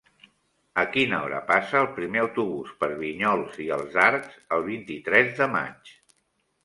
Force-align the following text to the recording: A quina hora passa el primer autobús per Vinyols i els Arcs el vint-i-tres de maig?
A 0.83 0.85
quina 0.93 1.17
hora 1.25 1.41
passa 1.51 1.77
el 1.81 1.89
primer 1.99 2.23
autobús 2.23 2.71
per 2.81 2.89
Vinyols 3.03 3.59
i 3.67 3.71
els 3.79 4.01
Arcs 4.07 4.41
el 4.59 4.65
vint-i-tres 4.71 5.31
de 5.43 5.53
maig? 5.59 5.93